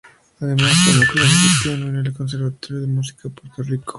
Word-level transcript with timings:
Además, 0.39 0.73
tomó 0.87 1.03
clases 1.11 1.31
de 1.31 1.63
piano 1.69 1.87
en 1.89 1.95
el 1.97 2.11
Conservatorio 2.11 2.81
de 2.81 2.87
Música 2.87 3.19
de 3.25 3.29
Puerto 3.29 3.61
Rico. 3.61 3.85